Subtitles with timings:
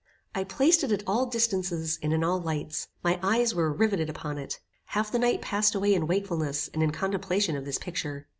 [0.33, 4.39] I placed it at all distances, and in all lights; my eyes were rivetted upon
[4.39, 4.59] it.
[4.85, 8.25] Half the night passed away in wakefulness and in contemplation of this picture.